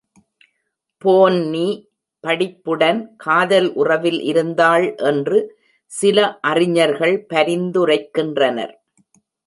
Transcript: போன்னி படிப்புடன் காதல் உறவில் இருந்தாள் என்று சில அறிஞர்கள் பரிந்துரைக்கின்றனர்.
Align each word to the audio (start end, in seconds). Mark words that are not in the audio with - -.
போன்னி 1.01 1.67
படிப்புடன் 2.23 3.01
காதல் 3.17 3.69
உறவில் 3.73 4.19
இருந்தாள் 4.21 4.87
என்று 5.03 5.39
சில 5.91 6.17
அறிஞர்கள் 6.41 7.15
பரிந்துரைக்கின்றனர். 7.33 8.73